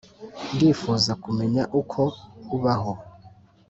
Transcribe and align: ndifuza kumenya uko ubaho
ndifuza 0.53 1.11
kumenya 1.23 1.63
uko 1.81 2.01
ubaho 2.55 2.93